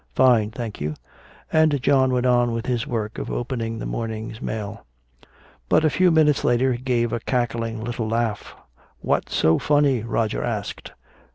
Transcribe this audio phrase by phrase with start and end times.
[0.15, 0.95] "Fine, thank you."
[1.53, 4.83] And John went on with his work of opening the morning's mail.
[5.69, 8.55] But a few minutes later he gave a cackling little laugh.
[9.01, 10.93] "What's so funny?" Roger asked.